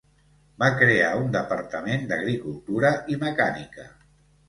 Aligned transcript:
Va 0.63 0.69
crear 0.79 1.11
un 1.19 1.29
departament 1.37 2.09
d'agricultura 2.13 2.93
i 3.17 3.23
mecànica. 3.29 3.91